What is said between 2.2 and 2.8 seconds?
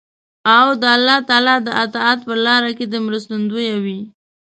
په لار